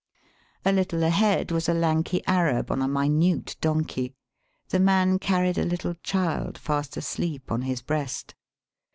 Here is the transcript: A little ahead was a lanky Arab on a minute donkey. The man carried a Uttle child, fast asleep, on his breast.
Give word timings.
A 0.65 0.71
little 0.71 1.03
ahead 1.03 1.51
was 1.51 1.69
a 1.69 1.75
lanky 1.75 2.25
Arab 2.25 2.71
on 2.71 2.81
a 2.81 2.87
minute 2.87 3.55
donkey. 3.61 4.15
The 4.69 4.79
man 4.79 5.19
carried 5.19 5.59
a 5.59 5.63
Uttle 5.63 5.95
child, 6.01 6.57
fast 6.57 6.97
asleep, 6.97 7.51
on 7.51 7.61
his 7.61 7.83
breast. 7.83 8.33